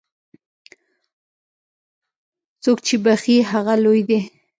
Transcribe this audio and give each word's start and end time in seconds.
څوک 2.63 2.77
چې 2.85 2.95
بخښي، 3.05 3.37
هغه 3.51 3.73
لوی 3.83 4.01
دی. 4.09 4.19